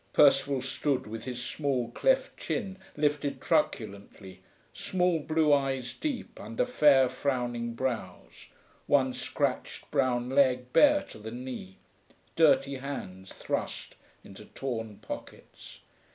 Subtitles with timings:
[0.13, 4.41] Percival stood with his small cleft chin lifted truculently,
[4.73, 8.47] small blue eyes deep under fair, frowning brows,
[8.87, 11.77] one scratched brown leg bare to the knee,
[12.35, 13.93] dirty hands thrust
[14.23, 15.81] into torn pockets.